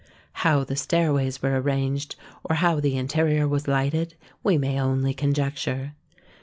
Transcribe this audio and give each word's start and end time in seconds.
How 0.41 0.63
the 0.63 0.75
stairways 0.75 1.43
were 1.43 1.61
arranged, 1.61 2.15
or 2.43 2.55
how 2.55 2.79
the 2.79 2.97
interior 2.97 3.47
was 3.47 3.67
lighted, 3.67 4.15
we 4.41 4.57
may 4.57 4.81
only 4.81 5.13
conjecture. 5.13 5.93